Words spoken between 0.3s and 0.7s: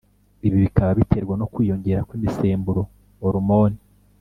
ibi